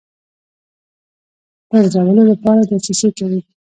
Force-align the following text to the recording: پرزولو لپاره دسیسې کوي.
پرزولو 1.69 2.23
لپاره 2.31 2.61
دسیسې 2.71 3.09
کوي. 3.17 3.39